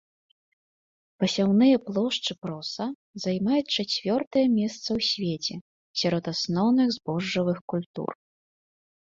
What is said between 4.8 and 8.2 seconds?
ў свеце сярод асноўных збожжавых культур.